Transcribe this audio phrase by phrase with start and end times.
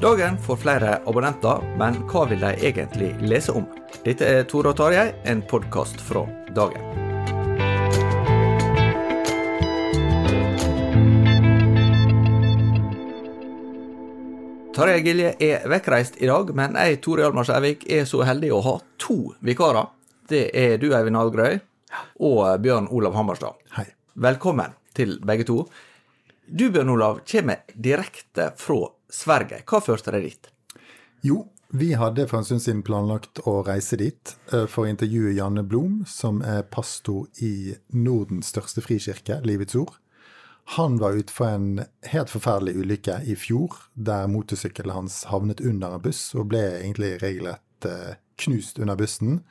[0.00, 3.64] Dagen får flere abonnenter, men hva vil de egentlig lese om?
[4.04, 6.20] Dette er Tore og Tarjei, en podkast fra
[6.54, 6.84] Dagen.
[14.76, 18.60] Tarjei Gilje er vekkreist i dag, men jeg, Tore Hjalmar Skjærvik, er så heldig å
[18.68, 19.88] ha to vikarer.
[20.30, 21.58] Det er du, Eivind Algrøy,
[22.22, 23.58] og Bjørn Olav Hammerstad.
[23.74, 23.88] Hei.
[24.14, 25.64] Velkommen til begge to.
[26.46, 29.62] Du, Bjørn Olav, kommer direkte fra Sverige.
[29.68, 30.50] Hva førte deg dit?
[31.24, 35.34] Jo, vi hadde for en stund siden planlagt å reise dit eh, for å intervjue
[35.36, 39.98] Janne Blom, som er pastor i Nordens største frikirke, Livets Ord.
[40.76, 41.82] Han var ute for en
[42.12, 47.14] helt forferdelig ulykke i fjor, der motorsykkelen hans havnet under en buss og ble egentlig
[47.22, 49.42] regelrett eh, knust under bussen.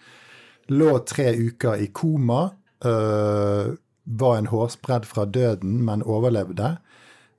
[0.70, 2.52] Lå tre uker i koma.
[2.86, 6.78] øh, var en hårsbredd fra døden, men overlevde.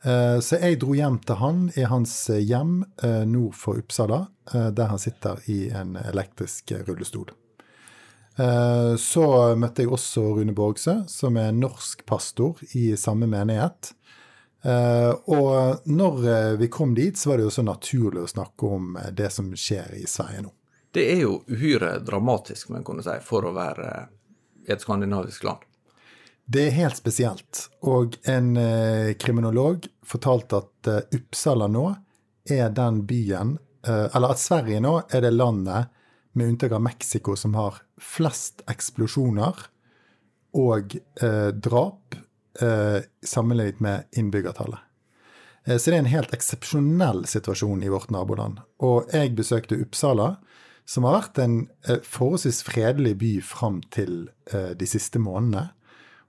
[0.04, 4.26] Eh, Så jeg dro hjem til han i hans eh, hjem eh, nord for Uppsala,
[4.48, 7.34] der han sitter i en elektrisk rullestol.
[8.96, 9.24] Så
[9.60, 13.90] møtte jeg også Rune Borgsø, som er norsk pastor i samme menighet.
[15.28, 19.28] Og når vi kom dit, så var det jo så naturlig å snakke om det
[19.34, 20.54] som skjer i Sverige nå.
[20.96, 23.92] Det er jo uhyre dramatisk, men kunne si, for å være
[24.64, 25.68] i et skandinavisk land.
[26.48, 27.66] Det er helt spesielt.
[27.84, 31.84] Og en eh, kriminolog fortalte at eh, Uppsala nå
[32.48, 35.92] er den byen eh, Eller at Sverige nå er det landet,
[36.32, 39.58] med unntak av Mexico, som har flest eksplosjoner
[40.56, 42.14] og eh, drap
[42.62, 44.78] eh, sammenlignet med innbyggertallet.
[45.66, 48.60] Eh, Så det er en helt eksepsjonell situasjon i vårt naboland.
[48.78, 50.36] Og jeg besøkte Uppsala,
[50.88, 55.66] som har vært en forholdsvis fredelig by fram til de siste månedene.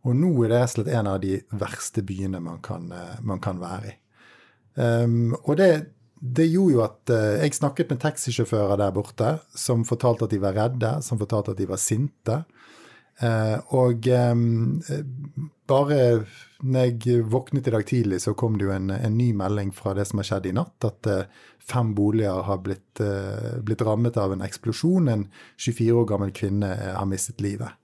[0.08, 3.18] Og nå er det rett og slett en av de verste byene man kan, eh,
[3.26, 3.96] man kan være i.
[4.80, 5.72] Um, og det,
[6.20, 10.40] det gjorde jo at uh, jeg snakket med taxisjåfører der borte, som fortalte at de
[10.40, 12.44] var redde, som fortalte at de var sinte.
[13.20, 14.80] Uh, og um,
[15.68, 16.00] bare
[16.64, 19.92] når jeg våknet i dag tidlig, så kom det jo en, en ny melding fra
[19.98, 20.88] det som har skjedd i natt.
[20.88, 23.02] At uh, fem boliger har blitt,
[23.62, 25.12] blitt rammet av en eksplosjon.
[25.12, 25.28] En
[25.60, 27.76] 24 år gammel kvinne har mistet livet.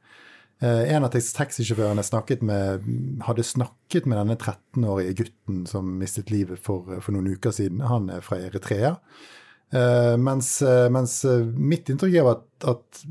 [0.63, 2.85] Eh, En av taxisjåførene snakket med,
[3.27, 7.83] hadde snakket med denne 13-årige gutten som mistet livet for, for noen uker siden.
[7.85, 8.95] Han er fra Eritrea.
[9.73, 13.03] Eh, mens, eh, mens eh, mitt inntrykk er at, at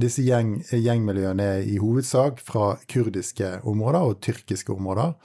[0.00, 5.16] disse gjeng, gjengmiljøene er i hovedsak fra kurdiske områder og tyrkiske områder.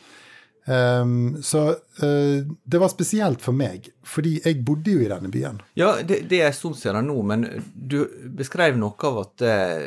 [0.65, 5.59] Um, så uh, det var spesielt for meg, fordi jeg bodde jo i denne byen.
[5.77, 7.99] Ja, det, det er en stund siden nå, men du
[8.33, 9.83] beskrev noe av at eh,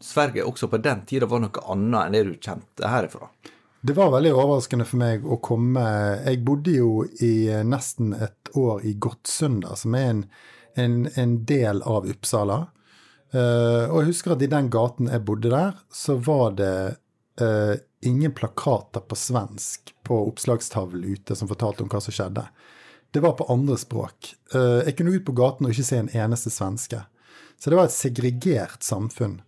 [0.00, 3.30] Sverige også på den tida var noe annet enn det du kjente herifra.
[3.84, 5.82] Det var veldig overraskende for meg å komme
[6.24, 10.22] Jeg bodde jo i nesten et år i Gottsunda, som er en,
[10.80, 12.62] en, en del av Uppsala.
[13.34, 16.96] Uh, og jeg husker at i den gaten jeg bodde der, så var det
[17.42, 17.74] uh,
[18.06, 22.46] ingen plakater på svensk på oppslagstavlen ute som fortalte om hva som skjedde.
[23.12, 24.32] Det var på andre språk.
[24.54, 27.02] Uh, jeg kunne ut på gaten og ikke se en eneste svenske.
[27.58, 29.40] Så det var et segregert samfunn.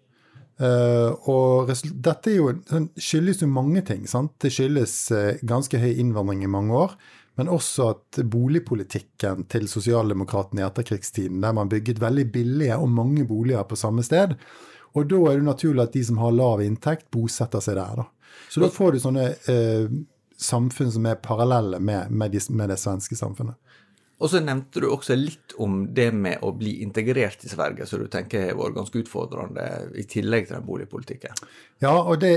[0.56, 4.06] Uh, og dette jo, sånn, skyldes jo mange ting.
[4.08, 4.32] Sant?
[4.41, 6.97] Det skyldes uh, ganske høy innvandring i mange år.
[7.37, 13.26] Men også at boligpolitikken til sosialdemokratene i etterkrigstiden, der man bygget veldig billige og mange
[13.29, 14.32] boliger på samme sted.
[14.97, 18.00] Og da er det naturlig at de som har lav inntekt, bosetter seg der.
[18.00, 18.06] Da.
[18.49, 19.99] Så da får du sånne uh,
[20.41, 23.58] samfunn som er parallelle med, med, de, med det svenske samfunnet.
[24.17, 28.01] Og så nevnte du også litt om det med å bli integrert i Sverige, som
[28.01, 31.43] du tenker har vært ganske utfordrende, i tillegg til den boligpolitikken.
[31.85, 32.33] Ja, og det,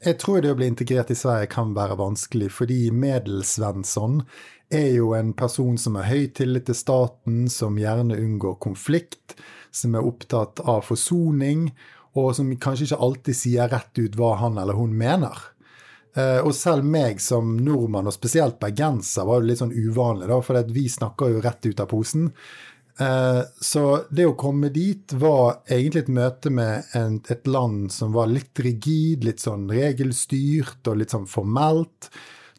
[0.00, 4.22] jeg tror det å bli integrert i Sverige kan være vanskelig, fordi Medelsvensson
[4.72, 9.36] er jo en person som har høy tillit til staten, som gjerne unngår konflikt,
[9.70, 11.68] som er opptatt av forsoning,
[12.16, 15.36] og som kanskje ikke alltid sier rett ut hva han eller hun mener.
[16.18, 20.40] Uh, og selv meg som nordmann, og spesielt bergenser, var jo litt sånn uvanlig, da,
[20.42, 22.30] for vi snakker jo rett ut av posen.
[23.00, 26.90] Uh, så det å komme dit var egentlig et møte med
[27.32, 32.10] et land som var litt rigid, litt sånn regelstyrt og litt sånn formelt.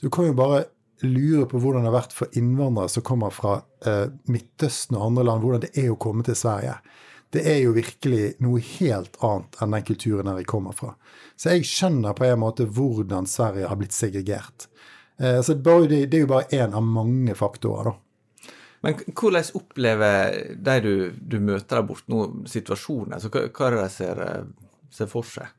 [0.01, 0.63] Du kan jo bare
[1.05, 5.27] lure på hvordan det har vært for innvandrere som kommer fra uh, Midtøsten og andre
[5.27, 6.79] land, hvordan det er å komme til Sverige
[7.31, 10.91] det er jo virkelig noe helt annet enn den kulturen der vi kommer fra.
[11.39, 14.67] Så jeg skjønner på en måte hvordan Sverige har blitt segregert.
[15.21, 17.97] Eh, så det, er jo bare én av mange faktorer, da.
[18.81, 23.13] Men hvordan opplever de du, du møter der borte nå, situasjonen?
[23.15, 25.53] Altså, hva, er det de ser, eh, ser, for seg?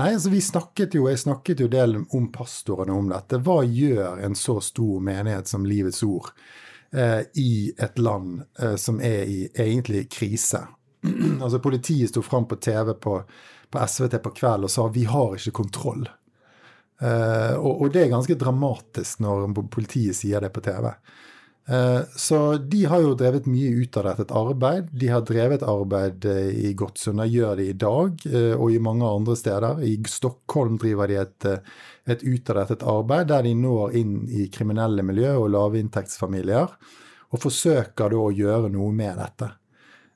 [0.00, 3.42] Nei, altså vi snakket jo, Jeg snakket jo del om pastorene om dette.
[3.44, 6.32] Hva gjør en så stor menighet som Livets Ord
[6.90, 8.40] eh, i et land
[8.80, 10.64] som er i egentlig krise?
[11.42, 13.22] altså Politiet sto fram på TV på,
[13.70, 16.06] på, SVT på kveld og sa vi har ikke kontroll.
[17.02, 20.92] Uh, og, og, det er ganske dramatisk når politiet sier det på TV.
[21.66, 24.92] Uh, så de har jo drevet mye ut av dette, et arbeid.
[24.94, 29.36] De har drevet arbeid uh, i Gottsunda, gjør det i dag, og i mange andre
[29.38, 29.82] steder.
[29.82, 31.48] I Stockholm driver de et,
[32.14, 36.78] et utadrettet arbeid der de når inn i kriminelle miljø og lavinntektsfamilier,
[37.32, 39.50] og forsøker da å gjøre noe med dette.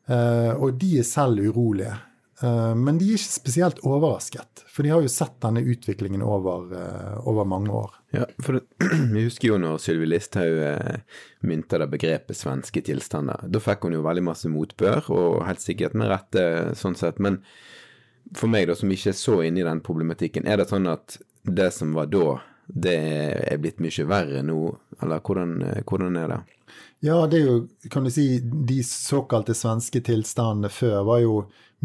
[0.06, 1.96] Uh, og de er selv urolige.
[2.42, 6.66] Uh, men de er ikke spesielt overrasket, for de har jo sett denne utviklingen over,
[6.68, 7.94] uh, over mange år.
[8.12, 8.60] Ja, for
[9.14, 13.48] Vi husker jo når Sylvi Listhaug uh, mynta det begrepet 'svenske tilstander'.
[13.48, 16.44] Da fikk hun jo veldig masse motbør, og helt sikkert med rette,
[16.76, 17.22] sånn sett.
[17.24, 17.40] Men
[18.36, 21.16] for meg, da, som ikke er så inne i den problematikken, er det sånn at
[21.46, 22.98] det som var da, det
[23.52, 24.60] er blitt mye verre nå,
[25.02, 26.40] eller hvordan, hvordan er det?
[27.04, 27.56] Ja, det er jo,
[27.92, 31.34] kan du si, de såkalte svenske tilstandene før var jo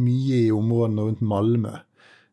[0.02, 1.76] mye i områdene rundt Malmö.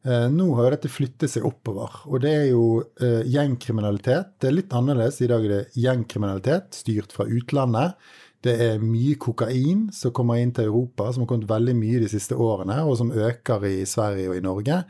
[0.07, 2.01] Eh, nå har jo dette flyttet seg oppover.
[2.09, 2.65] Og det er jo
[3.03, 4.37] eh, gjengkriminalitet.
[4.39, 5.21] Det er litt annerledes.
[5.25, 7.99] I dag er det gjengkriminalitet styrt fra utlandet.
[8.47, 12.11] Det er mye kokain som kommer inn til Europa, som har kommet veldig mye de
[12.13, 14.83] siste årene, og som øker i Sverige og i Norge.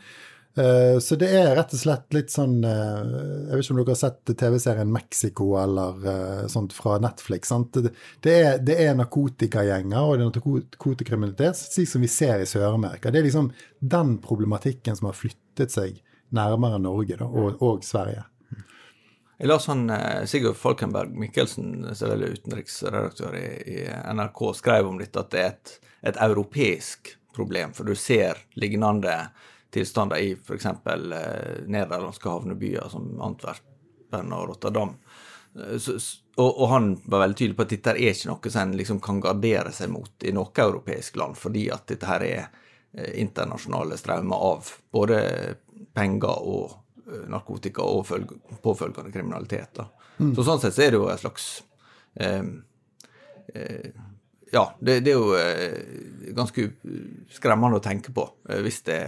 [0.58, 3.02] Eh, så det er rett og slett litt sånn eh,
[3.46, 7.52] Jeg vet ikke om dere har sett TV-serien Mexico eller eh, sånt fra Netflix.
[7.52, 7.76] sant?
[8.24, 13.12] Det er, det er narkotikagjenger og det er narkotikakriminalitet, slik som vi ser i Sør-Amerika.
[13.14, 16.00] Det er liksom den problematikken som har flyttet seg
[16.34, 18.24] nærmere Norge da, og, og Sverige.
[19.38, 19.84] Jeg la sånn
[20.26, 23.44] Sigurd Falkenberg Mikkelsen, som er utenriksredaktør i,
[23.76, 25.76] i, NRK, skrev om dette at det er et,
[26.10, 29.14] et europeisk problem, for du ser lignende
[29.70, 30.66] tilstander i f.eks.
[30.66, 34.94] Eh, nederlandske havnebyer som Antwerpen og Rotterdam.
[35.56, 35.98] Eh, så,
[36.36, 39.00] og, og, han var veldig tydelig på at dette er ikke noe som en liksom
[39.04, 43.98] kan gardere seg mot i noe europeisk land, fordi at dette her er eh, internasjonale
[44.00, 45.22] strømmer av både
[45.94, 46.76] penger og
[47.08, 49.82] eh, narkotika og følg, påfølgende kriminalitet.
[50.18, 50.34] Mm.
[50.34, 51.48] Så sånn sett så er det jo et slags
[52.18, 52.44] eh,
[53.54, 53.90] eh,
[54.52, 56.68] ja, det, det, er jo eh, ganske
[57.32, 58.98] skremmende å tenke på eh, hvis, det,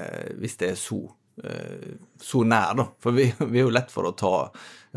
[0.40, 1.00] hvis, det, er så,
[1.44, 2.87] eh, så nær, da.
[3.00, 4.35] For vi, vi, er jo lett for å ta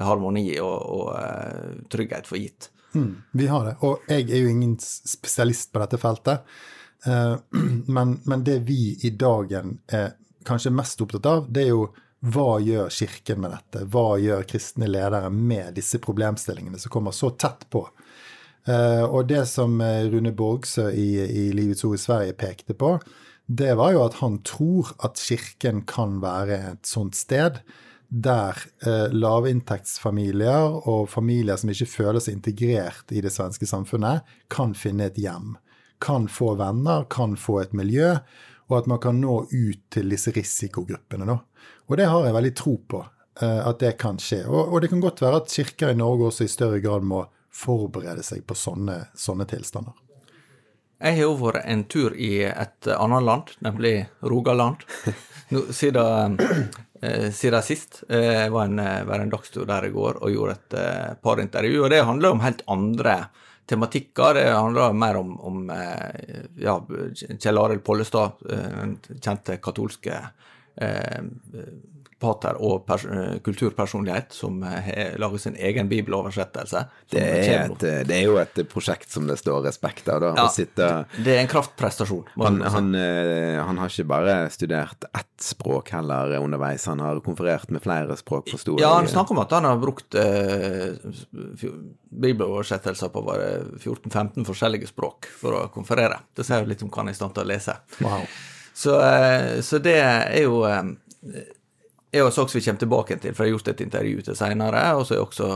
[0.04, 2.70] harmoni og, og trygghet for gitt.
[2.94, 3.78] Mm, vi har det.
[3.88, 6.56] Og jeg er jo ingen spesialist på dette feltet.
[7.92, 10.14] Men, men det vi i dagen er
[10.48, 11.82] kanskje mest opptatt av, det er jo
[12.32, 13.82] hva gjør Kirken med dette?
[13.92, 17.82] Hva gjør kristne ledere med disse problemstillingene som kommer så tett på?
[18.64, 22.96] Uh, og det som eh, Rune Borgsø i, i Livets Ord i Sverige pekte på,
[23.52, 27.60] det var jo at han tror at kirken kan være et sånt sted
[28.08, 28.56] der
[28.86, 35.10] uh, lavinntektsfamilier og familier som ikke føler seg integrert i det svenske samfunnet, kan finne
[35.10, 35.58] et hjem.
[36.04, 38.14] Kan få venner, kan få et miljø,
[38.70, 41.28] og at man kan nå ut til disse risikogruppene.
[41.28, 41.40] Da.
[41.90, 43.04] Og det har jeg veldig tro på.
[43.42, 44.44] eh, at det kan skje.
[44.46, 47.24] Og, og det kan godt være at kirker i Norge også i større grad må
[47.54, 49.94] forberede seg på sånne, sånne tilstander.
[51.04, 54.86] Jeg har jo vært en tur i et annet land, nemlig Rogaland.
[55.76, 56.38] Siden,
[57.04, 58.04] eh, siden sist.
[58.10, 61.42] Eh, Jeg var en, eh, var en dagstur der i går og gjorde et par
[61.44, 61.84] intervju.
[61.84, 63.18] Og det handler om helt andre
[63.68, 64.34] tematikker.
[64.40, 65.60] Det handler mer om, om
[66.58, 66.78] ja,
[67.38, 70.16] Kjell Arild Pollestad, den kjente katolske
[70.78, 71.20] eh,
[72.24, 76.86] pater og eh, kulturpersonlighet, som eh, har laget sin egen bibeloversettelse.
[77.12, 80.32] Det er, et, eh, det er jo et prosjekt som det står respekt av, da.
[80.40, 82.32] Ja, sitte Det er en kraftprestasjon.
[82.40, 87.70] han, han, eh, han har ikke bare studert ett språk heller underveis, han har konferert
[87.74, 90.96] med flere språk, forsto Ja, han snakker om at han har brukt eh,
[92.24, 96.22] bibeloversettelser på bare 14-15 forskjellige språk for å konferere.
[96.36, 97.78] Det sier jo litt om hva han er i stand til å lese.
[98.04, 98.26] Wow.
[98.74, 100.84] Så, eh, så det er jo eh,
[102.14, 104.82] er sak som vi kommer tilbake til, for jeg har gjort et intervju til senere.
[104.98, 105.48] Og så har jeg også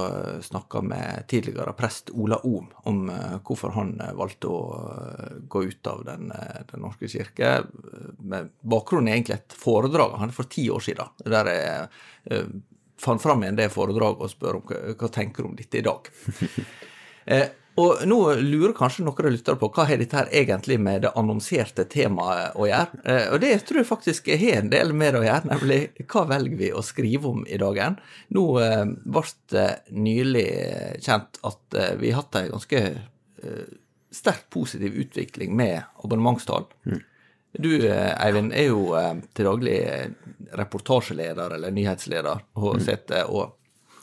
[0.48, 5.64] snakka med tidligere prest Ola Ohm om eh, hvorfor han eh, valgte å eh, gå
[5.70, 7.52] ut av Den, eh, den norske kirke.
[8.18, 11.88] Med bakgrunnen er egentlig et foredrag han for ti år siden, der jeg
[12.32, 12.50] eh,
[12.98, 15.86] fant fram igjen det foredraget og spør om hva, hva tenker du om dette i
[15.86, 16.12] dag.
[17.78, 21.86] Og nå lurer kanskje noen lyttere på hva har dette her egentlig med det annonserte
[21.92, 23.02] temaet å gjøre.
[23.06, 25.80] Eh, og det tror jeg faktisk har en del med det å gjøre, nemlig
[26.10, 28.00] hva velger vi å skrive om i dagen.
[28.34, 30.48] Nå eh, ble det nylig
[31.06, 32.84] kjent at eh, vi har hatt en ganske
[34.18, 36.66] sterk positiv utvikling med abonnementstall.
[37.54, 38.90] Du, eh, Eivind, er jo
[39.38, 39.78] til daglig
[40.58, 43.54] reportasjeleder eller nyhetsleder og sitter og,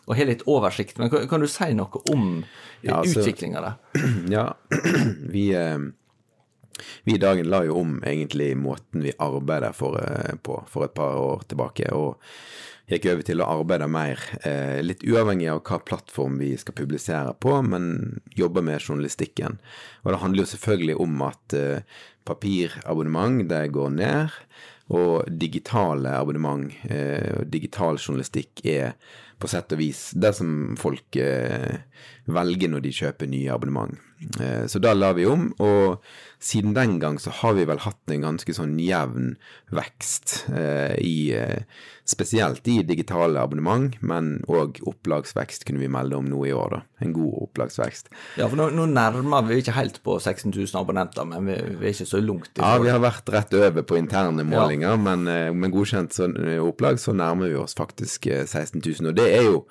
[0.07, 0.99] og har litt oversikt.
[0.99, 2.45] Men kan, kan du si noe om
[2.85, 3.79] Ja, altså- utviklinga der?
[4.37, 4.47] Ja,
[5.35, 5.79] vi, eh,
[7.05, 10.95] vi i Dagen la jo om egentlig måten vi arbeider for, eh, på for et
[10.95, 12.19] par år tilbake, og
[12.91, 17.33] gikk over til å arbeide mer, eh, litt uavhengig av hva plattform vi skal publisere
[17.41, 19.57] på, men jobbe med journalistikken.
[20.05, 21.81] Og det handler jo selvfølgelig om at eh,
[22.29, 24.37] papirabonnement, det går ned,
[24.93, 28.93] og digitale abonnement, eh, og digital journalistikk er
[29.45, 31.83] på sett og vis det som folk eh,
[32.33, 33.93] velger når de kjøper nye abonnement.
[34.41, 36.01] Eh, så da la vi om, og
[36.45, 39.35] siden den gang så har vi vel hatt en ganske sånn jevn
[39.75, 41.65] vekst eh, i eh,
[42.05, 46.81] Spesielt i digitale abonnement, men òg opplagsvekst kunne vi melde om nå i år, da.
[47.01, 48.11] En god opplagsvekst.
[48.37, 51.89] Ja, for nå, nå nærmer vi ikke helt på 16 000 abonnenter, men vi, vi
[51.89, 55.49] er ikke så langt Ja, vi har vært rett over på interne målinger, men eh,
[55.57, 59.09] med godkjent sånn, eh, opplag så nærmer vi oss faktisk eh, 16 000.
[59.09, 59.63] Og det er jo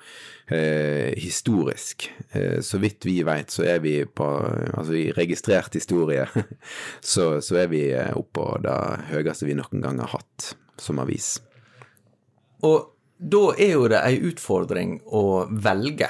[0.50, 2.10] eh, historisk.
[2.32, 4.26] Eh, så vidt vi vet, så er vi på
[4.74, 6.26] Altså i registrert historie,
[7.00, 8.76] så, så er vi eh, oppå det
[9.10, 11.36] høyeste vi noen gang har hatt som avis.
[12.64, 16.08] Og da er jo det ei utfordring å velge.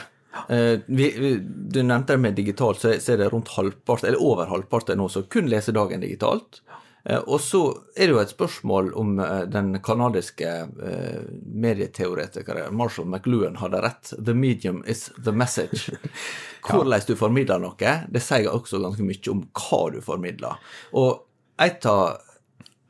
[0.48, 4.48] Uh, vi, vi, du nevnte det med digitalt, så er- det rundt halvparten, eller over
[4.50, 6.62] halvparten nå som kun leser dagen digitalt.
[7.04, 7.60] Eh, og så
[7.96, 14.12] er det jo et spørsmål om eh, den kanadiske eh, medieteoretikeren Marshall McLuhan hadde rett.
[14.16, 15.92] The medium is the message.
[16.68, 20.62] Hvordan du formidler noe, det sier også ganske mye om hva du formidler.
[20.96, 21.26] Og
[21.60, 22.16] et av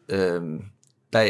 [0.08, 0.52] um,
[1.12, 1.24] de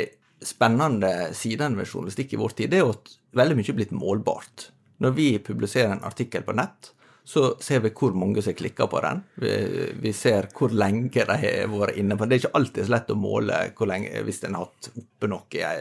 [0.45, 3.97] spennende sidene ved journalistikk i vår tid, det er jo at veldig mye er blitt
[3.97, 4.67] målbart.
[5.01, 6.93] Når vi publiserer en artikkel på nett,
[7.25, 9.23] så ser vi hvor mange som klikker på den.
[9.41, 9.53] Vi,
[10.05, 12.35] vi ser hvor lenge de har vært inne på den.
[12.35, 15.31] Det er ikke alltid så lett å måle hvor lenge, hvis en har hatt oppe
[15.33, 15.79] noe i ei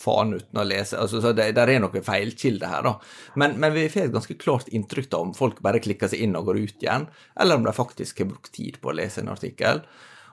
[0.00, 0.98] faen uten å lese.
[0.98, 2.94] Altså, så det, der er noen feilkilder her, da.
[3.40, 6.36] Men, men vi får et ganske klart inntrykk av om folk bare klikker seg inn
[6.38, 7.06] og går ut igjen,
[7.40, 9.84] eller om de faktisk har brukt tid på å lese en artikkel.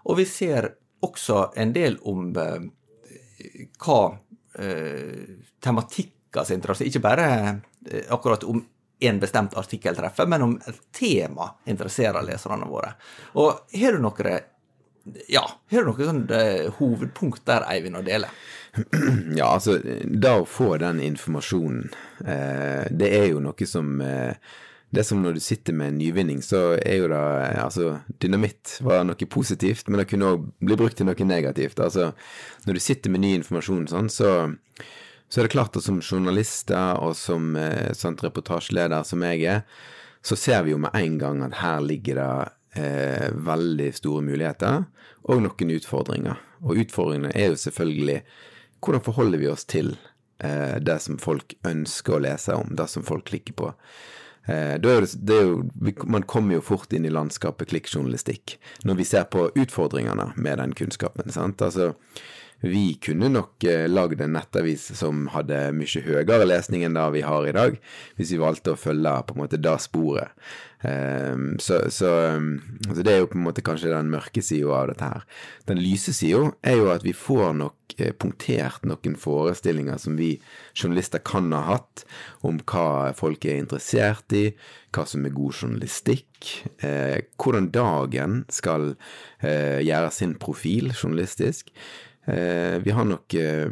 [0.08, 0.72] Og vi ser
[1.06, 4.00] også en del om eh, hva
[4.58, 7.28] eh, tematikker som interesserer, ikke bare
[7.92, 8.64] eh, akkurat om
[9.00, 12.96] en bestemt artikkel treffer, men om et tema interesserer leserne våre.
[13.38, 14.39] Og har du noen
[15.27, 18.27] ja, har du noe sånn eh, hovedpunkt der, Eivind, å dele?
[19.38, 21.88] Ja, altså, da å få den informasjonen,
[22.25, 24.36] eh, det er jo noe som eh,
[24.88, 27.98] Det er som når du sitter med en nyvinning, så er jo det eh, Altså,
[28.22, 31.80] dynamitt var noe positivt, men det kunne òg bli brukt til noe negativt.
[31.80, 32.12] Altså,
[32.66, 34.32] når du sitter med ny informasjon sånn, så
[35.29, 39.63] så er det klart at som journalister og som eh, sånt reportasjeleder som jeg er,
[40.24, 44.86] så ser vi jo med en gang at her ligger det eh, veldig store muligheter
[45.27, 46.39] og noen utfordringer.
[46.63, 48.22] Og utfordringene er jo selvfølgelig
[48.84, 49.96] hvordan forholder vi oss til
[50.43, 53.74] eh, det som folk ønsker å lese om, det som folk klikker på.
[54.48, 54.96] Eh, det,
[55.27, 55.62] det jo,
[56.05, 58.57] man kommer jo fort inn i landskapet klikkjournalistikk
[58.88, 61.34] når vi ser på utfordringene med den kunnskapen.
[61.36, 61.62] sant?
[61.62, 61.93] Altså,
[62.60, 67.22] Vi kunne nok eh, lagd en nettavis som hadde mye høyere lesning enn det vi
[67.26, 67.76] har i dag,
[68.18, 70.34] hvis vi valgte å følge på en måte det sporet.
[70.82, 74.76] Um, så, så, um, så, det er jo på en måte kanskje den mørke sida
[74.78, 75.24] av dette her.
[75.70, 80.36] Den lyse sida er jo at vi får nok eh, punktert noen forestillinger som vi
[80.78, 82.06] journalister kan ha hatt,
[82.46, 84.52] om hva folk er interessert i,
[84.94, 86.52] hva som er god journalistikk,
[86.86, 88.96] eh, hvordan dagen skal
[89.42, 91.74] gjøre sin profil journalistisk.
[92.27, 93.69] Eh, vi har nok eh,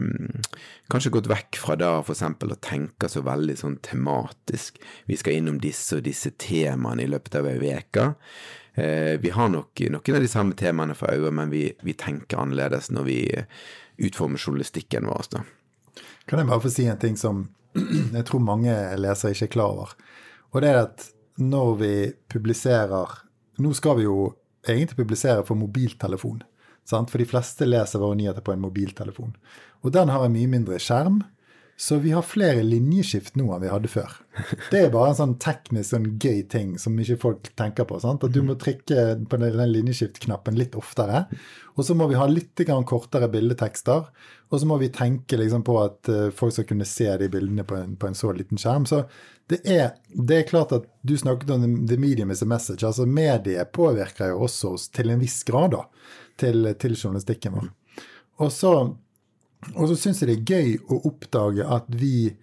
[0.87, 2.21] kanskje gått vekk fra da f.eks.
[2.23, 4.79] å tenke så veldig sånn tematisk.
[5.09, 8.05] Vi skal innom disse og disse temaene i løpet av ei uke.
[8.79, 12.39] Eh, vi har nok noen av de samme temaene for øye, men vi, vi, tenker
[12.39, 13.19] annerledes når vi
[14.07, 15.27] utformer journalistikken vår.
[15.35, 15.43] Da.
[16.23, 17.49] Kan jeg bare få si en ting som
[18.15, 19.95] jeg tror mange lesere ikke er klar over.
[20.55, 21.09] Og det er at
[21.43, 21.93] når vi
[22.31, 23.21] publiserer
[23.55, 24.33] Nå skal vi jo
[24.67, 26.41] egentlig publisere for mobiltelefon.
[26.85, 27.11] Sant?
[27.11, 29.33] For de fleste leser våre nyheter på en mobiltelefon.
[29.85, 31.23] Og den har en mye mindre skjerm.
[31.77, 34.13] Så vi har flere linjeskift nå enn vi hadde før.
[34.71, 37.99] Det er bare en sånn teknisk sånn gøy ting som ikke folk tenker på.
[37.99, 38.23] Sant?
[38.23, 41.25] At du må trykke på den linjeskift-knappen litt oftere.
[41.75, 44.07] Og så må vi ha litt kortere bildetekster.
[44.53, 47.65] Og så må vi tenke liksom på at eh, folk skal kunne se de bildene
[47.67, 48.87] på en, på en så liten skjerm.
[48.87, 49.03] Så
[49.51, 52.85] det er, det er, klart at du snakket om the medium is a message.
[52.87, 55.83] Altså mediet påvirker jo også oss til en viss grad, da
[56.39, 57.71] til, til journalistikken vår.
[58.43, 58.73] Og så,
[59.73, 62.35] og så syns jeg det er gøy å oppdage at vi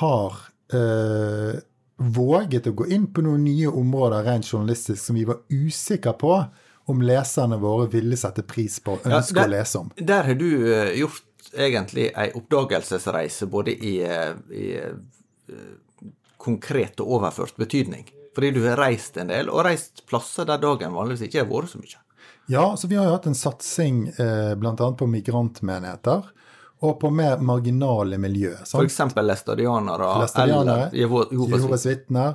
[0.00, 0.38] har
[0.72, 1.60] eh,
[1.96, 6.38] våget å gå inn på noen nye områder rent journalistisk som vi var usikre på
[6.90, 9.92] om leserne våre ville sette pris på og ønske ja, å lese om.
[9.96, 15.62] Der har du uh, gjort egentlig ei oppdagelsesreise både i, uh, i uh,
[16.44, 18.04] konkret og overført betydning.
[18.34, 21.72] Fordi du har reist en del, og reist plasser der dagen vanligvis ikke har vært
[21.72, 22.03] så mye.
[22.46, 24.92] Ja, så vi har jo hatt en satsing eh, bl.a.
[24.98, 26.24] på migrantmenigheter.
[26.84, 28.52] Og på mer marginale miljø.
[28.52, 28.98] F.eks.
[30.20, 32.34] læstadianere eller Jehovas vitner.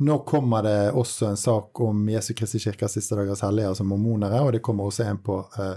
[0.00, 4.38] Nå kommer det også en sak om Jesu Kristi kirkes siste dagers hellige, altså mormonere,
[4.40, 5.74] og det kommer også en på, uh,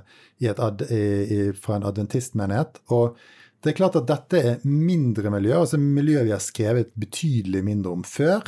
[0.53, 1.01] ad, i,
[1.35, 2.79] i, fra en adventistmenighet.
[2.95, 3.17] Og
[3.59, 7.97] det er klart at dette er mindre miljø, altså miljø vi har skrevet betydelig mindre
[7.97, 8.47] om før.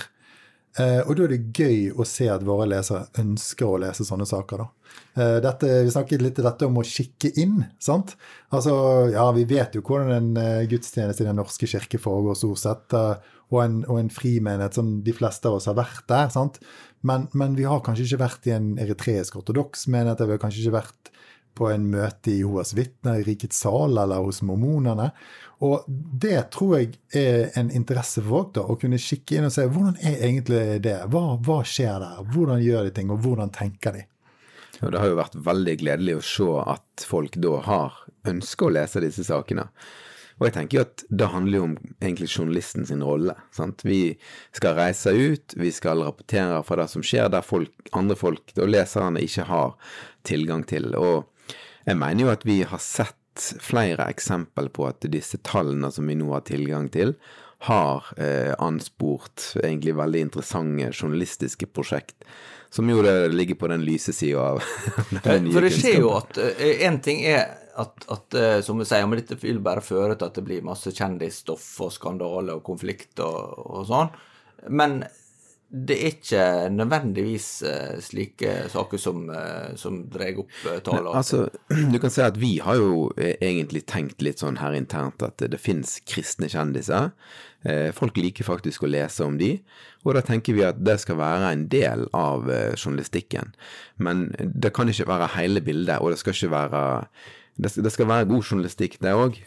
[0.75, 4.27] Uh, og da er det gøy å se at våre lesere ønsker å lese sånne
[4.27, 4.65] saker.
[4.65, 4.85] da.
[5.15, 7.63] Eh, dette, vi snakket litt dette om å kikke inn.
[7.79, 8.15] sant?
[8.51, 8.73] Altså,
[9.13, 12.93] ja, Vi vet jo hvordan en eh, gudstjeneste i Den norske kirke foregår stort sett,
[12.93, 13.15] eh,
[13.53, 16.29] og en, og en frimenighet som de fleste av oss har vært der.
[16.29, 16.59] sant?
[17.01, 20.65] Men, men, vi har kanskje ikke vært i en eritreisk ortodoks menighet, vi har kanskje
[20.65, 21.11] ikke vært
[21.55, 25.09] på en møte i Hoas vitner, i Rikets sal eller hos mormonene.
[25.63, 29.53] Og det tror jeg er en interesse for folk, da, å kunne kikke inn og
[29.55, 30.97] se hvordan er egentlig det?
[31.11, 32.25] Hva, hva skjer der?
[32.33, 34.03] Hvordan gjør de ting, og hvordan tenker de?
[34.83, 38.73] Og det har jo vært veldig gledelig å se at folk da har ønske å
[38.75, 39.69] lese disse sakene.
[40.35, 43.37] Og jeg tenker jo at det handler jo om egentlig journalisten sin rolle.
[43.55, 43.85] Sant?
[43.87, 44.17] Vi
[44.55, 48.67] skal reise ut, vi skal rapportere fra det som skjer der folk, andre folk og
[48.67, 49.77] leserne ikke har
[50.27, 50.91] tilgang til.
[50.99, 51.29] Og
[51.85, 56.15] jeg mener jo at vi har sett flere eksempel på at disse tallene som vi
[56.17, 57.15] nå har tilgang til,
[57.65, 62.25] har eh, ansport egentlig veldig interessante journalistiske prosjekt
[62.75, 64.63] som jo det ligger på den lyse sida av
[65.23, 67.45] den nye For det skjer jo at Én uh, ting er
[67.79, 70.65] at, at uh, som vi sier, men dette vil bare føre til at det blir
[70.67, 74.11] masse kjendisstoff og skandale og konflikt og, og sånn.
[74.71, 75.01] Men
[75.75, 80.53] det er ikke nødvendigvis uh, slike saker som, uh, som drar opp
[80.85, 81.15] tallene.
[81.19, 81.49] Altså,
[81.93, 85.59] du kan si at vi har jo egentlig tenkt litt sånn her internt at det
[85.61, 87.11] finnes kristne kjendiser.
[87.97, 89.55] Folk liker faktisk å lese om de,
[90.05, 92.45] og da tenker vi at det skal være en del av
[92.77, 93.55] journalistikken.
[93.97, 96.83] Men det kan ikke være hele bildet, og det skal ikke være
[97.57, 99.41] Det skal være god journalistikk, det òg.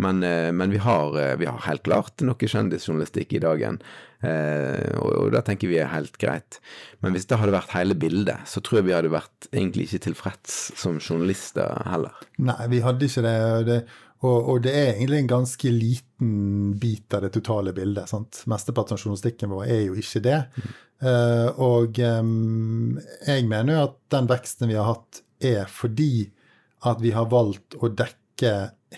[0.00, 3.80] Men, eh, men vi, har, eh, vi, har, helt klart noe kjendisjournalistikk i dagen,
[4.26, 6.60] eh, og, og det tenker vi er helt greit.
[7.00, 10.04] Men hvis det hadde vært hele bildet, så tror jeg vi hadde vært egentlig ikke
[10.10, 12.16] tilfreds som journalister heller.
[12.42, 13.36] Nei, vi hadde ikke det.
[13.68, 13.80] det
[14.20, 16.32] og, og, det er egentlig en ganske liten
[16.80, 18.10] bit av det totale bildet.
[18.10, 18.42] sant?
[18.52, 20.40] Mesteparten av journalistikken vår er jo ikke det.
[20.60, 20.74] Mm.
[21.00, 26.28] Uh, og um, jeg mener jo at den veksten vi har hatt, er fordi
[26.84, 28.52] at vi har valgt å dekke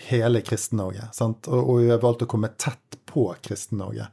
[0.09, 1.07] hele Kristen-Norge.
[1.23, 4.09] Og, og, vi har valgt å komme tett på Kristen-Norge.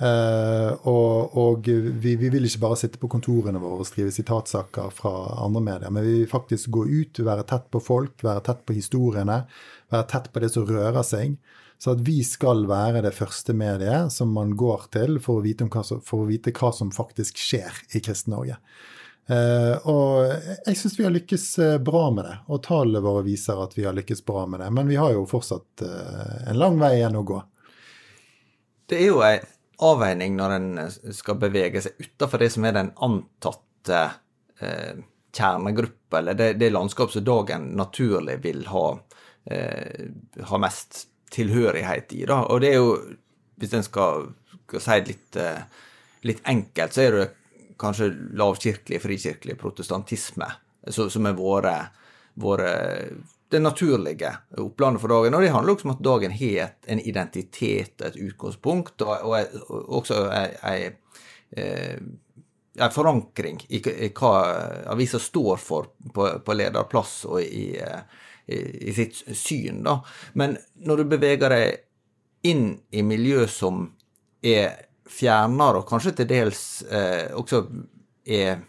[0.00, 4.94] Uh, og, og vi, vi, vil ikke bare sitte på kontorene våre og skrive sitatsaker
[4.96, 5.12] fra
[5.44, 8.78] andre medier, men vi vil faktisk gå ut, være tett på folk, være tett på
[8.78, 9.42] historiene,
[9.92, 11.36] være tett på det som rører seg.
[11.80, 15.68] Så at vi skal være det første mediet som man går til for å vite,
[15.68, 18.58] hva, som, å vite hva som faktisk skjer i Kristen-Norge.
[19.30, 20.32] Uh, og
[20.66, 23.84] jeg syns vi har lykkes eh, bra med det, og tallene våre viser at vi
[23.86, 24.72] har lykkes bra med det.
[24.74, 27.38] Men vi har jo fortsatt uh, en lang vei igjen å gå.
[28.90, 29.44] Det er jo en
[29.84, 34.02] avveining når en skal bevege seg utafor det som er den antatte
[34.60, 35.00] eh,
[35.36, 38.84] kjernegruppa, eller det, det landskap som dagen naturlig vil ha,
[39.50, 40.10] eh,
[40.50, 42.24] ha mest tilhørighet i.
[42.28, 42.42] Da.
[42.50, 42.96] Og det er jo,
[43.60, 44.30] hvis en skal,
[44.66, 45.84] skal si det litt, eh,
[46.28, 47.28] litt enkelt, så er det
[47.80, 50.50] kanskje lavkirkelig, frikirkelig protestantisme
[50.90, 51.96] som er vært
[53.50, 54.30] det naturlige
[54.62, 55.34] opplandet for dagen.
[55.34, 59.94] Og det handler også om at dagen har en identitet, et utgangspunkt, og, og, og
[60.00, 60.24] også
[60.70, 60.92] ei
[62.78, 64.32] en forankring i, hva
[64.92, 69.82] avisa står for på, på lederplass og i, i, i, sitt syn.
[69.86, 69.98] Da.
[70.38, 73.88] Men når du beveger deg inn i miljø som
[74.40, 77.64] er fjernere, og kanskje til dels eh, også
[78.24, 78.62] er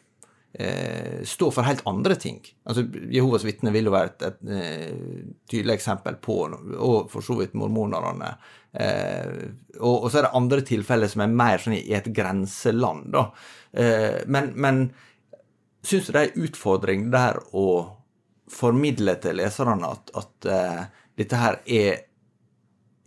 [0.54, 2.40] eh, står for helt andre ting.
[2.64, 6.38] Altså, Jehovas vitner vil jo være et, et, et, eh, tydelig eksempel på,
[6.78, 8.34] og for så vidt mormonerne.
[8.74, 9.32] Eh,
[9.80, 13.28] og, og, så er det andre tilfeller som er mer sånn i et grenseland, da.
[13.72, 14.86] Eh, men, men
[15.84, 17.68] syns du det er en utfordring der å
[18.52, 20.82] formidle til leserne at, at uh,
[21.16, 22.02] dette her er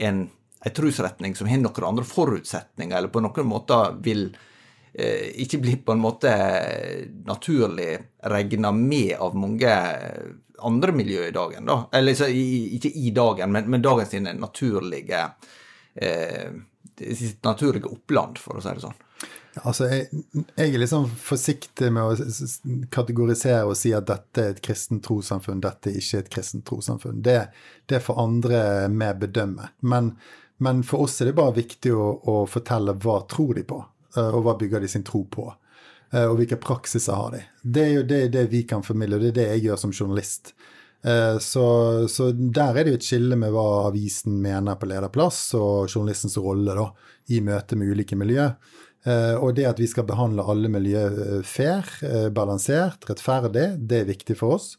[0.01, 0.23] en
[0.65, 4.31] en trosretning som har noen andre forutsetninger, eller på noen måter vil
[4.95, 6.31] ikke blir på en måte
[7.27, 7.97] naturlig
[8.31, 9.73] regna med av mange
[10.65, 11.67] andre miljø i dagen.
[11.67, 11.89] da.
[11.93, 15.25] Eller så, ikke i dagen, men, men dagens sine naturlige
[15.95, 16.53] eh,
[16.95, 19.01] sitt naturlige oppland, for å si det sånn.
[19.63, 20.23] Altså, jeg,
[20.57, 25.63] jeg, er sånn forsiktig med å kategorisere og si at dette er et kristent trossamfunn,
[25.63, 27.21] dette er ikke et kristent trossamfunn.
[27.23, 27.41] Det,
[27.91, 29.71] det får andre med bedømme.
[29.87, 30.15] Men
[30.57, 33.94] men for oss er det bare viktig å, å fortelle hva tror de på, eh,
[34.21, 35.49] og hva bygger de sin tro på.
[36.15, 37.43] Eh, og hvilke praksiser har de.
[37.63, 39.95] Det er jo det, det vi kan formidle, og det er det jeg gjør som
[39.95, 40.55] journalist.
[41.05, 41.67] Eh, så,
[42.11, 46.39] så, der er det jo et skille med hva avisen mener på lederplass, og journalistens
[46.41, 46.89] rolle da,
[47.35, 48.51] i møte med ulike miljø.
[49.05, 51.03] Og det at vi skal behandle alle miljø
[51.45, 51.85] fair,
[52.33, 54.71] balansert, rettferdig, det er viktig for oss.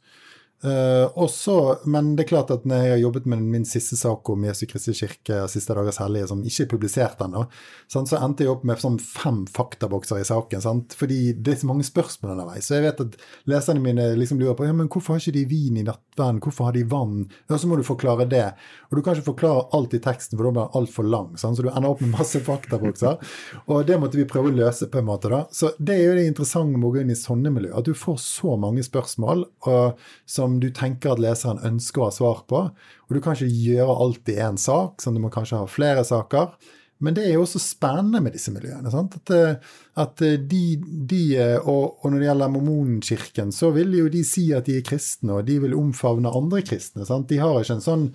[0.65, 4.29] Uh, også, men det er klart at når jeg har jobbet med min siste sak
[4.33, 7.43] om Jesu Kristi kirke Siste dagers hellige, som ikke er publisert ennå,
[7.91, 10.63] så endte jeg opp med sånn fem faktabokser i saken.
[10.63, 10.95] Sant?
[10.97, 12.65] Fordi det er så mange spørsmål underveis.
[12.65, 13.17] Så jeg vet at
[13.51, 16.69] leserne mine liksom lurer på ja, men hvorfor har ikke de vin i nattverden, hvorfor
[16.69, 17.27] har de vann?
[17.51, 18.47] Ja, så må du forklare det.
[18.89, 21.35] Og du kan ikke forklare alt i teksten, for da blir den altfor lang.
[21.41, 21.59] Sant?
[21.59, 23.21] Så du ender opp med masse faktabokser.
[23.69, 25.43] og det måtte vi prøve å løse på en måte, da.
[25.53, 27.93] Så det er jo det interessante med å gå inn i sånne miljøer, at du
[27.93, 29.45] får så mange spørsmål.
[29.69, 32.63] og som du tenker at leseren ønsker å ha svar på.
[33.07, 36.05] Og du kan ikke gjøre alt i én sak, sånn du må kanskje ha flere
[36.07, 36.55] saker.
[37.03, 38.91] Men det er jo også spennende med disse miljøene.
[38.91, 39.17] Sant?
[39.19, 43.97] At, eh, at eh, de, de eh, og, og, når det gjelder mormonkirken, så vil
[43.99, 47.07] jo de si at de er kristne, og de vil omfavne andre kristne.
[47.07, 47.27] Sant?
[47.31, 48.07] De har ikke en sånn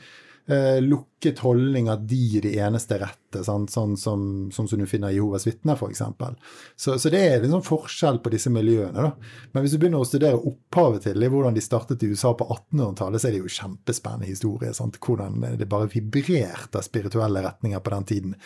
[0.53, 4.23] eh, lukket holdning at de er de eneste rette, sånn, sånn, som,
[4.55, 6.03] som, som du finner Jehovas vitner, f.eks.
[6.77, 9.07] Så, så det er en sånn forskjell på disse miljøene.
[9.09, 9.41] da.
[9.53, 12.49] Men hvis du begynner å studere opphavet til det, hvordan de startet i USA på
[12.49, 14.75] 1800-tallet, så er det jo kjempespennende historie.
[14.77, 15.01] Sant?
[15.03, 18.37] Hvordan det bare vibrerte spirituelle retninger på den tiden.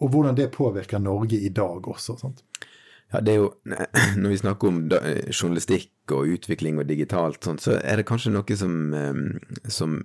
[0.00, 2.18] Og hvordan det påvirker Norge i dag også.
[2.20, 2.44] sant?
[3.12, 3.50] Ja, det er jo
[4.22, 8.56] Når vi snakker om journalistikk og utvikling og digitalt, sånn, så er det kanskje noe
[8.58, 8.74] som,
[9.70, 10.00] som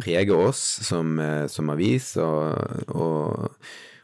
[0.00, 3.54] preger oss som, eh, som avis, og, og,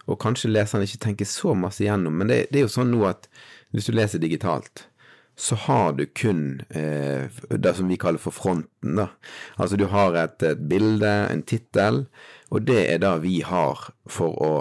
[0.07, 2.17] og, kanskje leserne ikke tenker så masse igjennom.
[2.21, 3.29] Men det, det, er jo sånn nå at
[3.73, 4.87] hvis du leser digitalt,
[5.37, 8.97] så har du kun eh, det som vi kaller for fronten.
[9.01, 9.09] da.
[9.57, 12.05] Altså du har et, et bilde, en tittel,
[12.53, 14.53] og det er det vi har for å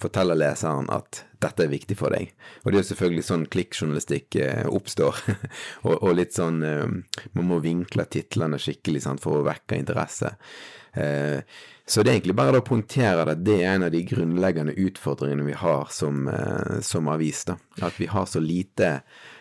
[0.00, 2.32] fortelle leseren at dette er viktig for deg.
[2.62, 5.18] Og det er jo selvfølgelig sånn klikkjournalistikk eh, oppstår.
[5.86, 6.86] og, og, litt sånn eh,
[7.36, 10.34] Man må vinkle titlene skikkelig sant, for å vekke interesse.
[10.92, 11.40] Eh,
[11.90, 15.48] så det er egentlig bare å poengtere at det er en av de grunnleggende utfordringene
[15.48, 16.28] vi har som,
[16.86, 17.40] som avis.
[17.48, 17.56] da.
[17.82, 19.00] At vi har så lite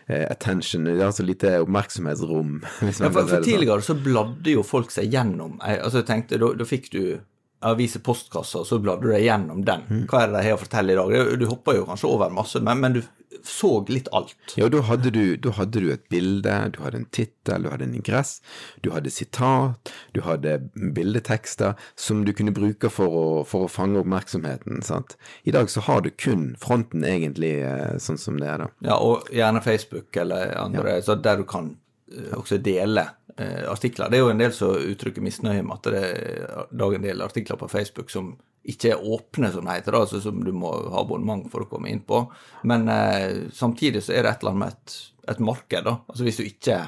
[0.09, 2.55] attention, vi har så lite oppmerksomhetsrom.
[2.81, 3.45] ja, for, for sånn.
[3.45, 5.59] tidligere så bladde jo folk seg gjennom.
[5.62, 7.03] Altså jeg tenkte, Da fikk du
[7.65, 9.86] aviser postkassa, og så bladde du deg gjennom den.
[9.89, 10.04] Mm.
[10.10, 11.39] Hva er det de har å fortelle i dag?
[11.39, 13.02] Du hopper jo kanskje over masse, men, men du
[13.43, 14.36] så litt alt.
[14.56, 17.86] Ja, da hadde, du, da hadde du et bilde, du hadde en tittel, du hadde
[17.88, 18.39] en ingress,
[18.84, 24.02] du hadde sitat, du hadde bildetekster som du kunne bruke for å, for å fange
[24.02, 24.82] oppmerksomheten.
[24.86, 25.15] sant?
[25.43, 28.72] I dag så har du kun fronten egentlig eh, sånn som det er, da.
[28.91, 31.06] Ja, og gjerne Facebook eller andre, ja.
[31.06, 31.76] så der du kan
[32.38, 33.06] også dele
[33.38, 34.10] eh, artikler.
[34.10, 37.60] Det er jo en del som uttrykker misnøye med at det er en del artikler
[37.60, 38.36] på Facebook som
[38.69, 41.89] ikke er åpne, som det heter, altså som du må ha abonnement for å komme
[41.91, 42.22] inn på.
[42.69, 44.95] Men eh, samtidig så er det et eller annet med et,
[45.34, 45.84] et marked.
[45.88, 45.95] da.
[46.08, 46.80] Altså Hvis du ikke,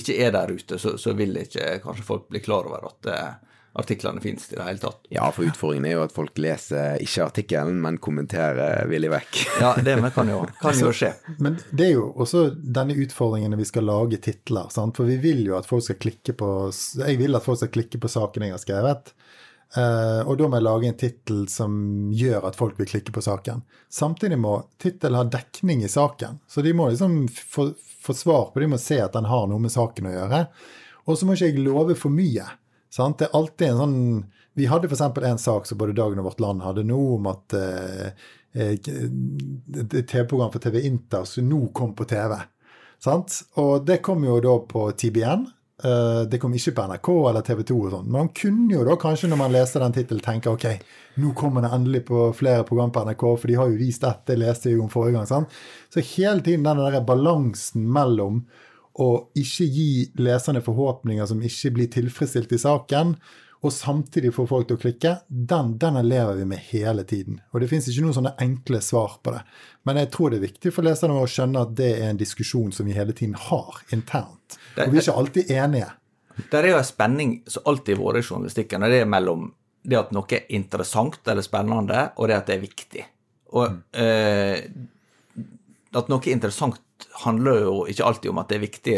[0.00, 3.51] ikke er der ute, så, så, vil ikke kanskje folk bli klar over at eh,
[3.72, 5.00] artiklene finnes i det hele tatt.
[5.08, 9.38] Ja, for utfordringen er jo at folk leser ikke artikkelen, men kommenterer villig vekk.
[9.62, 11.14] ja, det kan jo, kan jo skje.
[11.38, 14.68] Men det er jo også denne utfordringen når vi skal lage titler.
[14.74, 14.98] Sant?
[15.00, 16.50] For vi vil jo at folk skal klikke på
[17.00, 19.14] Jeg vil at folk skal klikke på saken jeg har skrevet.
[19.72, 21.74] Uh, og da må jeg lage en tittel som
[22.12, 23.64] gjør at folk vil klikke på saken.
[23.88, 26.42] Samtidig må tittelen ha dekning i saken.
[26.44, 27.70] Så de må liksom få,
[28.04, 30.42] få svar på det, de må se at den har noe med saken å gjøre.
[31.08, 32.44] Og så må ikke jeg love for mye.
[32.92, 33.18] Sant?
[33.18, 33.98] Det er alltid en sånn
[34.58, 35.00] Vi hadde f.eks.
[35.00, 38.08] en sak som både Dagen og Vårt Land hadde nå, om at eh,
[38.52, 42.36] eh et TV-program for TV Inter som nå kom på TV.
[43.00, 43.38] Sant?
[43.56, 45.46] Og det kom jo da på TBN.
[45.82, 48.04] Uh, det kom ikke på NRK eller TV 2 og sånn.
[48.06, 50.66] Men man kunne jo da kanskje når man leste den tittelen tenke ok,
[51.18, 54.28] nå kommer det endelig på flere program på NRK, for de har jo vist dette,
[54.30, 55.26] det leste jeg om forrige gang.
[55.26, 55.56] Sant?
[55.90, 58.44] Så hele tiden den der balansen mellom
[59.00, 63.16] å ikke gi leserne forhåpninger som ikke blir tilfredsstilt i saken,
[63.62, 67.38] og samtidig få folk til å klikke, den, den lever vi med hele tiden.
[67.54, 69.42] Og det fins ikke noen sånne enkle svar på det.
[69.86, 72.74] Men jeg tror det er viktig for leserne å skjønne at det er en diskusjon
[72.74, 74.58] som vi hele tiden har internt.
[74.74, 75.92] Og vi er ikke alltid enige.
[76.42, 79.46] Det er jo en spenning som alltid har vært i journalistikken, og det er mellom
[79.82, 83.06] det at noe er interessant eller spennende, og det at det er viktig.
[83.52, 83.80] Og mm.
[84.02, 84.58] eh,
[85.98, 86.80] at noe er interessant
[87.24, 88.96] handler jo ikke alltid om at det er viktig,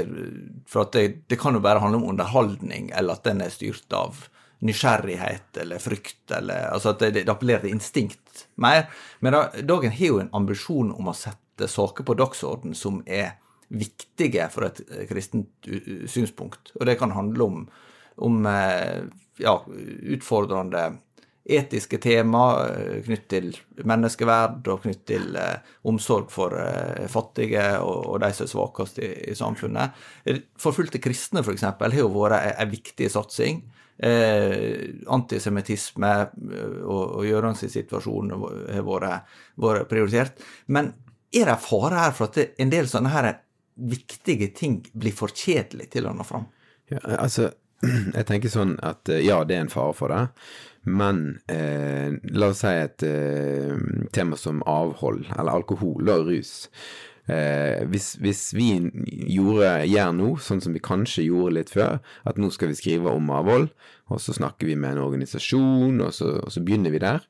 [0.71, 4.27] for det, det, kan jo bare handle om underholdning, eller at den er styrt av
[4.65, 8.87] nysgjerrighet eller frykt, eller altså at det, det appellerer til instinkt mer.
[9.25, 13.35] Men da, Dagen har jo en ambisjon om å sette saker på dagsorden som er
[13.75, 15.69] viktige for et eh, kristent
[16.11, 16.73] synspunkt.
[16.79, 17.67] Og det kan handle om,
[18.25, 19.05] om eh,
[19.43, 19.59] ja,
[20.15, 20.87] utfordrende
[21.45, 23.51] etiske tema eh, knytt til
[23.85, 29.01] menneskeverd og knytt til eh, omsorg for eh, fattige og, og de som er svakest
[29.05, 30.05] i, i, samfunnet.
[30.61, 33.61] Forfulgte kristne, f.eks., har jo vært en viktig satsing.
[33.95, 36.13] Eh, antisemittisme
[36.83, 40.41] og, og Gjørans situasjon har vært, vært, prioritert.
[40.67, 40.95] Men
[41.35, 43.35] er det fare her for at en del sånne her
[43.75, 46.49] viktige ting blir for kjedelig til å nå fram?
[46.89, 47.51] Ja, altså,
[48.17, 50.25] jeg tenker sånn at ja, det er en fare for det.
[50.85, 53.75] Men eh, la oss si et eh,
[54.13, 56.55] tema som avhold, eller alkohol og rus.
[57.25, 58.69] Eh, hvis, hvis, vi
[59.33, 63.15] gjorde, gjør noe, sånn som vi kanskje gjorde litt før, at nå skal vi skrive
[63.17, 63.71] om avhold,
[64.13, 67.25] og så snakker vi med en organisasjon, og så, og så begynner vi der,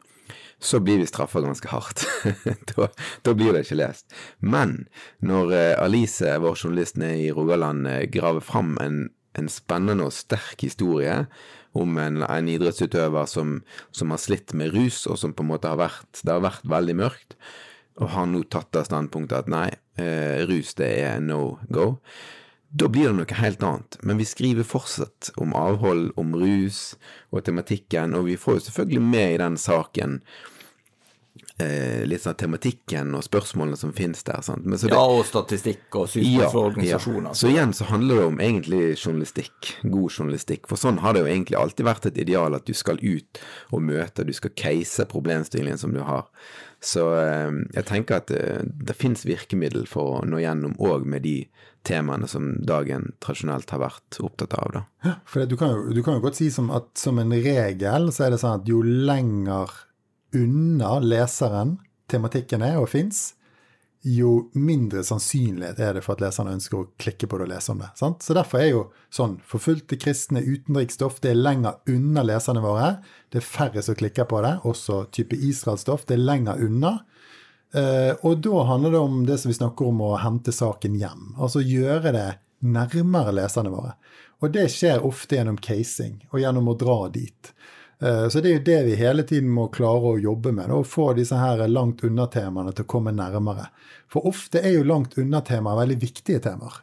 [0.58, 2.06] så blir vi straffa ganske hardt.
[2.74, 2.88] da,
[3.22, 4.08] da, blir det ikke lest.
[4.40, 4.86] Men
[5.22, 9.04] når eh, Alice, vår journalist nede i Rogaland, eh, graver fram en,
[9.38, 11.24] en spennende og sterk historie
[11.74, 13.58] om en, en idrettsutøver som,
[13.90, 16.66] som, har slitt med rus, og som på en måte har vært Det har vært
[16.70, 17.36] veldig mørkt,
[18.00, 19.68] og har nå tatt det standpunktet at nei,
[20.00, 21.94] eh, rus det er no go.
[22.74, 24.00] Da blir det noe helt annet.
[24.02, 26.96] Men vi skriver fortsatt om avhold, om rus
[27.30, 30.18] og tematikken, og vi får jo selvfølgelig med i den saken
[31.62, 34.42] eh, litt sånn tematikken og spørsmålene som finnes der.
[34.42, 37.30] Det, ja, og statistikk og synspunkt ja, organisasjoner.
[37.30, 37.38] Ja.
[37.38, 40.68] Så igjen så handler det om egentlig journalistikk, god journalistikk.
[40.70, 43.84] For sånn har det jo egentlig alltid vært et ideal at du skal ut og
[43.84, 46.28] møte, du skal case problemstillingen som du har.
[46.84, 51.06] Så eh, jeg tenker at det, eh, det finnes virkemiddel for å nå gjennom òg
[51.08, 51.38] med de
[51.84, 54.70] temaene som dagen tradisjonelt har vært opptatt av.
[54.72, 54.82] Da.
[55.04, 58.10] Ja, for du kan, jo, du kan jo godt si som at som en regel
[58.12, 59.72] så er det sånn at jo lenger
[60.34, 61.78] unna leseren
[62.10, 63.32] tematikken er og fins,
[64.04, 67.72] jo mindre sannsynlighet er det for at leserne ønsker å klikke på det og lese
[67.72, 67.88] om det.
[67.96, 68.20] Sant?
[68.20, 72.90] Så Derfor er jo sånn forfulgte kristne utenriksstoff det er lenger unna leserne våre.
[73.32, 74.58] Det er færre som klikker på det.
[74.68, 76.98] Også type Israelstoff det er lenger unna.
[77.72, 81.30] Eh, og da handler det om det som vi snakker om å hente saken hjem.
[81.40, 82.28] Altså gjøre det
[82.60, 83.96] nærmere leserne våre.
[84.44, 87.53] Og det skjer ofte gjennom casing og gjennom å dra dit.
[87.98, 90.72] Eh, så det er jo det vi hele tiden må klare å jobbe med.
[90.72, 93.68] Å få disse her langt unna-temaene til å komme nærmere.
[94.12, 96.80] For ofte er jo langt unna-temaer veldig viktige temaer.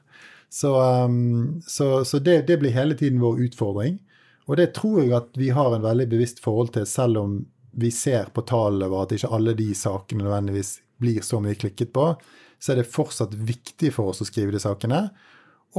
[0.51, 4.01] Så, um, så, så det, det, blir hele tiden vår utfordring.
[4.49, 7.37] Og det tror jeg at vi har en veldig bevisst forhold til, selv om
[7.71, 11.93] vi ser på tallene over at ikke alle de sakene nødvendigvis blir så mye klikket
[11.95, 12.09] på,
[12.59, 15.05] så er det fortsatt viktig for oss å skrive de sakene.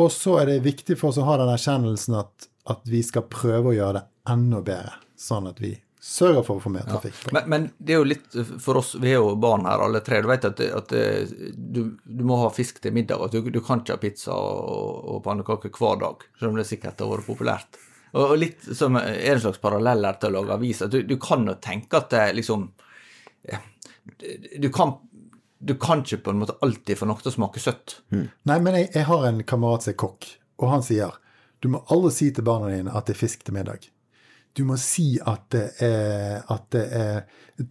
[0.01, 3.29] Og så er det viktig for oss å ha den erkjennelsen at, at vi skal
[3.29, 7.21] prøve å gjøre det enda bedre sånn at vi sørger for å få mer trafikk.
[7.29, 7.33] Ja.
[7.37, 10.19] Men, men, det er jo litt for oss, vi er jo barn her alle tre.
[10.23, 13.23] Du vet at, at du, du, må ha fisk til middag.
[13.23, 16.67] at Du, du kan ikke ha pizza og, og pannekaker hver dag, selv om det
[16.67, 17.81] sikkert har vært populært.
[18.13, 20.83] Og, og litt som er en slags parallell her til å lage avis.
[20.83, 22.69] at du, du kan jo tenke at det liksom
[24.59, 24.99] Du kan
[25.63, 28.01] du kan ikke på en måte alltid få noe til å smake søtt.
[28.11, 30.27] Nei, men jeg, jeg har en kamerat som er kokk,
[30.59, 31.15] og han sier
[31.63, 33.87] du må aldri si til barna dine at det er fisk til middag.
[34.53, 37.23] Du må si at det er, at det er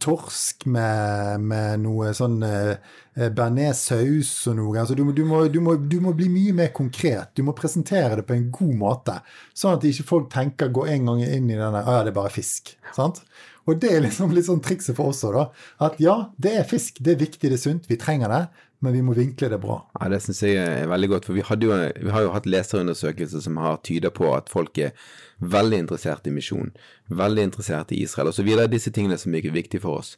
[0.02, 2.78] torsk med, med noe sånn eh,
[3.18, 4.80] bearnéssaus og noe.
[4.82, 7.34] Altså, du, du, må, du, må, du må bli mye mer konkret.
[7.38, 9.20] Du må presentere det på en god måte.
[9.54, 12.18] Sånn at ikke folk tenker gå en gang inn i denne Å ja, det er
[12.18, 12.74] bare fisk.
[12.96, 13.22] Sant?
[13.70, 15.46] Og det er liksom litt sånn trikset for oss òg, da.
[15.86, 16.98] At ja, det er fisk.
[17.04, 17.90] Det er viktig, det er sunt.
[17.92, 18.44] Vi trenger det
[18.84, 19.76] men vi må vinkle det bra.
[20.00, 21.28] Ja, Det syns jeg er veldig godt.
[21.28, 24.96] For vi, jo, vi, har jo hatt leserundersøkelser som har tyder på at folk er
[25.42, 26.72] veldig interessert i misjon,
[27.14, 28.50] veldig interessert i Israel osv.
[28.72, 30.16] Disse tingene som er viktige for oss.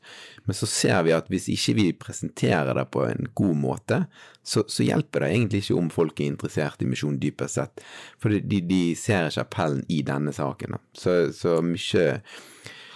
[0.47, 3.99] Men så ser vi at hvis ikke vi presenterer det på en god måte,
[4.43, 7.83] så, så hjelper det egentlig ikke om folk er interessert i misjon dypest sett.
[8.23, 10.79] For de, de ser ikke appellen i denne saken.
[10.95, 12.07] Så, så mye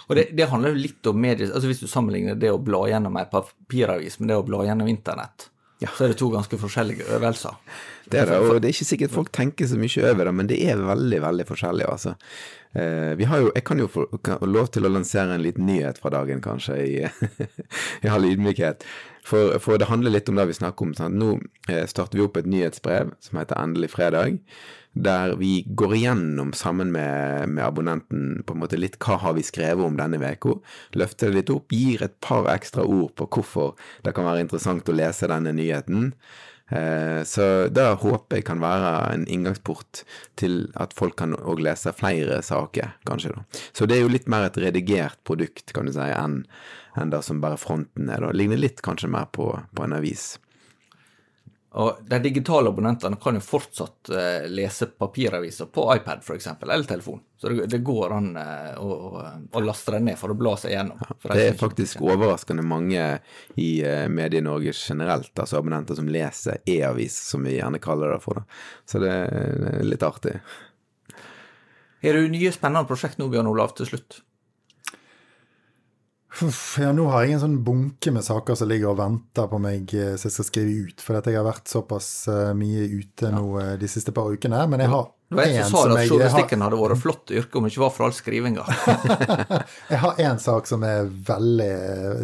[0.08, 2.86] og det, det handler jo litt om medier, altså Hvis du sammenligner det å bla
[2.88, 5.50] gjennom ei papiravis med det å bla gjennom internett,
[5.82, 5.90] ja.
[5.94, 7.58] så er det to ganske forskjellige øvelser.
[8.08, 10.48] Det er det, og det er ikke sikkert folk tenker så mye over det, men
[10.48, 12.14] det er veldig, veldig forskjellig, altså.
[12.72, 14.06] Eh, vi har jo, jeg kan jo få
[14.44, 17.46] lov til å lansere en liten nyhet fra dagen, kanskje, i,
[18.04, 18.86] i all ydmykhet.
[19.28, 20.96] For, for, det handler litt om det vi snakker om.
[20.96, 21.18] Sant?
[21.20, 21.36] Nå
[21.68, 24.38] eh, starter vi opp et nyhetsbrev som heter Endelig fredag
[24.98, 29.46] der vi går igjennom sammen med, med, abonnenten på en måte litt hva har vi
[29.46, 30.58] skrevet om denne uka.
[30.98, 33.74] Løfter det litt opp, gir et par ekstra ord på hvorfor
[34.06, 36.12] det kan være interessant å lese denne nyheten.
[36.68, 40.02] Eh, så det håper jeg kan være en inngangsport
[40.40, 43.36] til at folk kan òg lese flere saker, kanskje.
[43.36, 43.62] da.
[43.72, 46.42] Så det er jo litt mer et redigert produkt, kan du si, enn,
[46.98, 48.26] enn det som bare fronten er.
[48.26, 48.34] da.
[48.36, 50.34] Ligner litt kanskje mer på, på en avis.
[51.70, 56.88] Og De digitale abonnentene kan jo fortsatt uh, lese papiraviser på iPad for eksempel, eller
[56.88, 57.20] telefon.
[57.36, 58.94] Så det, det går an uh, å,
[59.52, 61.02] å, laste den ned for å bla seg gjennom.
[61.04, 63.04] Ja, det er faktisk overraskende mange
[63.60, 68.40] i uh, Medie-Norge generelt, altså abonnenter som leser e-avis, som vi gjerne kaller det for.
[68.40, 68.64] Da.
[68.88, 70.38] Så det er litt artig.
[72.00, 74.22] Er det nye spennende prosjekt nå, Bjørn Olav, til slutt?
[76.78, 79.90] Ja, nå har jeg en sånn bunke med saker som ligger og venter på meg
[79.90, 81.02] så som jeg skal skrive ut.
[81.02, 84.60] For jeg har vært såpass uh, mye ute nå uh, de siste par ukene.
[84.70, 87.74] Men jeg har du vet, en som jeg Journalistikken hadde vært flott yrke om det
[87.74, 88.64] ikke var for all skrivinga.
[89.92, 91.72] jeg har én sak som, er veldig,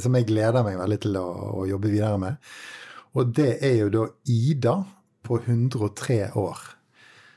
[0.00, 1.27] som jeg gleder meg veldig til å,
[1.64, 2.55] å jobbe videre med.
[3.18, 4.79] Og det er jo da Ida
[5.24, 6.64] på 103 år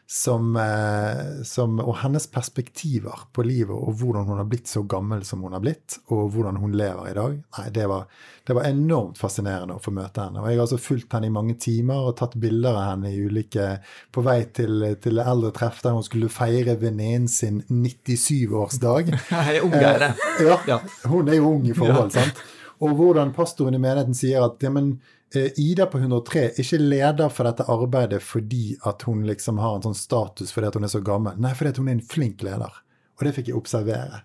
[0.09, 5.25] som, eh, som, og hennes perspektiver på livet og hvordan hun har blitt så gammel
[5.27, 7.33] som hun har blitt, og hvordan hun lever i dag.
[7.57, 8.05] Nei, det var,
[8.47, 10.39] det var enormt fascinerende å få møte henne.
[10.39, 13.19] Og jeg har altså fulgt henne i mange timer og tatt bilder av henne i
[13.19, 13.65] ulike
[14.15, 19.11] På vei til, til eldre treff der hun skulle feire venninnen sin 97-årsdag.
[19.27, 20.13] Ja, ung er det.
[20.39, 20.79] Eh, ja,
[21.11, 22.39] hun er jo ung i forhold, sant.
[22.83, 24.95] Og hvordan pastoren i menigheten sier at ja, men
[25.35, 29.83] Ida på 103 er ikke leder for dette arbeidet fordi at hun liksom har en
[29.89, 31.35] sånn status fordi at hun er så gammel.
[31.43, 32.77] Nei, fordi at hun er en flink leder.
[33.17, 34.21] Og det fikk jeg observere.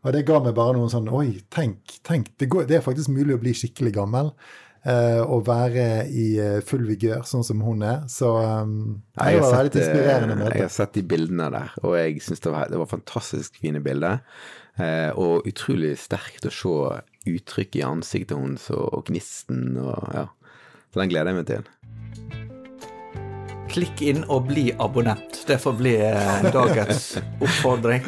[0.00, 2.32] Og det ga meg bare noen sånn Oi, tenk, tenk.
[2.40, 4.32] Det, går, det er faktisk mulig å bli skikkelig gammel.
[4.80, 8.06] Uh, være i uh, full vigør, sånn som hun er.
[8.08, 10.56] Så um, det var veldig inspirerende møte.
[10.56, 14.24] Jeg har sett de bildene der, og jeg syns det, det, var fantastisk fine bilder.
[14.80, 16.74] Uh, og utrolig sterkt å se
[17.28, 20.24] uttrykket i ansiktet hennes og, og gnisten og ja.
[20.90, 21.68] Så den gleder jeg meg til.
[23.70, 25.44] Klikk inn og bli abonnent.
[25.46, 27.12] Det får bli eh, dagens
[27.44, 28.06] oppfordring.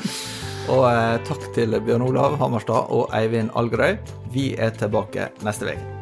[0.72, 3.98] Og eh, takk til Bjørn Olav Hammerstad og Eivind Algerøy.
[4.34, 6.01] Vi er tilbake neste uke.